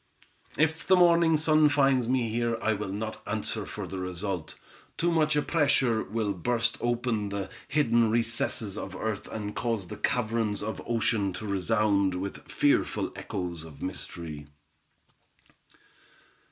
"If 0.57 0.87
the 0.87 0.95
morning 0.95 1.37
sun 1.37 1.69
finds 1.69 2.09
me 2.09 2.27
here, 2.27 2.57
I 2.59 2.73
will 2.73 2.91
not 2.91 3.21
answer 3.27 3.67
for 3.67 3.85
the 3.85 3.99
result; 3.99 4.55
too 4.97 5.11
much 5.11 5.37
pressure 5.45 6.01
will 6.03 6.33
burst 6.33 6.79
open 6.81 7.29
the 7.29 7.51
hidden 7.67 8.09
recesses 8.09 8.79
of 8.79 8.95
earth, 8.95 9.27
and 9.27 9.55
cause 9.55 9.89
the 9.89 9.97
caverns 9.97 10.63
of 10.63 10.81
ocean 10.87 11.33
to 11.33 11.45
resound 11.45 12.15
with 12.15 12.49
fearful 12.49 13.11
echoes 13.15 13.63
of 13.63 13.83
mystery. 13.83 14.47